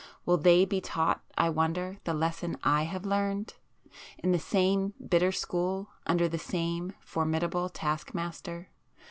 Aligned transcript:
Will 0.25 0.37
they 0.37 0.65
be 0.65 0.81
taught, 0.81 1.21
I 1.37 1.51
wonder, 1.51 1.99
the 2.05 2.15
lesson 2.15 2.57
I 2.63 2.85
have 2.85 3.05
learned? 3.05 3.53
In 4.17 4.31
the 4.31 4.39
same 4.39 4.95
bitter 5.07 5.31
school, 5.31 5.89
under 6.07 6.27
the 6.27 6.39
same 6.39 6.93
formidable 7.01 7.69
taskmaster? 7.69 8.69